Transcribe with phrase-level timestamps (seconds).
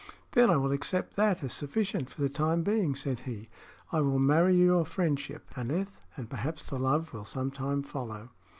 [0.31, 3.49] "Then I will accept that as sufficient for the time being," said he.
[3.91, 8.31] "I will marry your friendship, Aneth, and perhaps the love will some time follow."